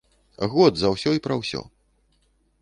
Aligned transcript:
Год 0.53 0.79
за 0.83 0.91
ўсё 0.95 1.13
і 1.17 1.23
пра 1.27 1.39
ўсё! 1.43 1.61